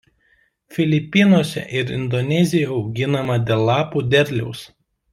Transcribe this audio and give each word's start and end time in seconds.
Filipinuose 0.77 1.65
ir 1.81 1.93
Indonezijoje 1.97 2.75
auginama 2.81 3.39
dėl 3.51 3.63
lapų 3.71 4.07
derliaus. 4.17 4.69